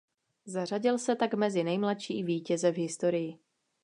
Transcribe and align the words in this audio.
Zařadil 0.45 0.97
se 0.97 1.15
tak 1.15 1.33
mezi 1.33 1.63
nejmladší 1.63 2.23
vítěze 2.23 2.71
v 2.71 2.75
historii. 2.77 3.39